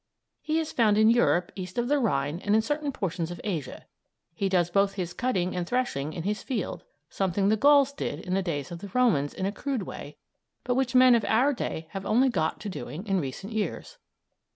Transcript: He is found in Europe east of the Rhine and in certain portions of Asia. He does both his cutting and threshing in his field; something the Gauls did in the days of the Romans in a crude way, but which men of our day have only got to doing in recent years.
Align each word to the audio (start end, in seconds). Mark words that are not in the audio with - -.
He 0.41 0.57
is 0.59 0.71
found 0.71 0.97
in 0.97 1.11
Europe 1.11 1.51
east 1.55 1.77
of 1.77 1.87
the 1.87 1.99
Rhine 1.99 2.39
and 2.43 2.55
in 2.55 2.63
certain 2.63 2.91
portions 2.91 3.29
of 3.29 3.39
Asia. 3.43 3.85
He 4.33 4.49
does 4.49 4.71
both 4.71 4.93
his 4.93 5.13
cutting 5.13 5.55
and 5.55 5.67
threshing 5.69 6.11
in 6.11 6.23
his 6.23 6.41
field; 6.41 6.81
something 7.07 7.49
the 7.49 7.55
Gauls 7.55 7.93
did 7.93 8.19
in 8.19 8.33
the 8.33 8.41
days 8.41 8.71
of 8.71 8.79
the 8.79 8.89
Romans 8.95 9.31
in 9.31 9.45
a 9.45 9.51
crude 9.51 9.83
way, 9.83 10.17
but 10.63 10.73
which 10.73 10.95
men 10.95 11.13
of 11.13 11.23
our 11.25 11.53
day 11.53 11.85
have 11.91 12.03
only 12.07 12.29
got 12.29 12.59
to 12.61 12.67
doing 12.67 13.05
in 13.05 13.19
recent 13.19 13.53
years. 13.53 13.99